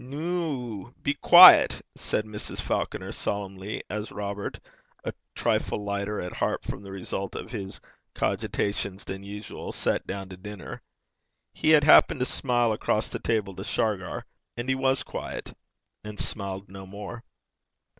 'Noo, 0.03 0.93
be 1.03 1.13
douce,' 1.21 1.83
said 1.95 2.25
Mrs. 2.25 2.59
Falconer, 2.59 3.11
solemnly, 3.11 3.83
as 3.87 4.11
Robert, 4.11 4.59
a 5.03 5.13
trifle 5.35 5.83
lighter 5.83 6.19
at 6.19 6.33
heart 6.33 6.63
from 6.63 6.81
the 6.81 6.89
result 6.91 7.35
of 7.35 7.51
his 7.51 7.79
cogitations 8.15 9.03
than 9.03 9.21
usual, 9.23 9.71
sat 9.71 10.07
down 10.07 10.27
to 10.29 10.37
dinner: 10.37 10.81
he 11.53 11.69
had 11.69 11.83
happened 11.83 12.19
to 12.19 12.25
smile 12.25 12.71
across 12.71 13.09
the 13.09 13.19
table 13.19 13.53
to 13.55 13.63
Shargar. 13.63 14.25
And 14.57 14.69
he 14.69 14.73
was 14.73 15.03
douce, 15.03 15.53
and 16.03 16.17
smiled 16.19 16.67
no 16.67 16.87
more. 16.87 17.23